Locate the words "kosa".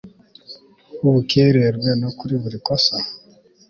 2.67-2.95